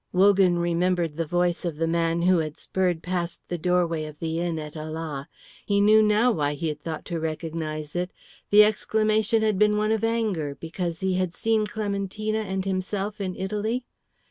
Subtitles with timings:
[0.11, 4.39] Wogan remembered the voice of the man who had spurred past the doorway of the
[4.39, 5.29] inn at Ala.
[5.67, 8.09] He knew now why he had thought to recognise it.
[8.49, 13.35] The exclamation had been one of anger, because he had seen Clementina and himself in
[13.35, 13.85] Italy?